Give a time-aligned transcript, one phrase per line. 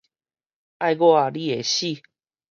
[0.03, 0.05] 愛我
[1.29, 2.01] 你會死